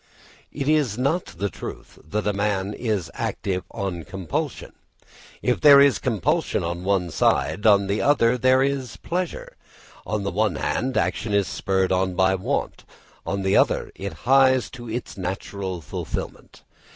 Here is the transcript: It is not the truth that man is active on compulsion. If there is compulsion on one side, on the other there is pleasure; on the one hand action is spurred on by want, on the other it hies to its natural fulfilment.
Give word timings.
It 0.51 0.67
is 0.67 0.97
not 0.97 1.25
the 1.25 1.51
truth 1.51 1.99
that 2.03 2.33
man 2.35 2.73
is 2.73 3.11
active 3.13 3.63
on 3.69 4.03
compulsion. 4.03 4.73
If 5.43 5.61
there 5.61 5.79
is 5.79 5.99
compulsion 5.99 6.63
on 6.63 6.83
one 6.83 7.11
side, 7.11 7.67
on 7.67 7.85
the 7.85 8.01
other 8.01 8.35
there 8.35 8.63
is 8.63 8.97
pleasure; 8.97 9.55
on 10.03 10.23
the 10.23 10.31
one 10.31 10.55
hand 10.55 10.97
action 10.97 11.35
is 11.35 11.47
spurred 11.47 11.91
on 11.91 12.15
by 12.15 12.33
want, 12.33 12.83
on 13.27 13.43
the 13.43 13.55
other 13.55 13.91
it 13.93 14.13
hies 14.25 14.71
to 14.71 14.89
its 14.89 15.17
natural 15.17 15.81
fulfilment. 15.81 16.63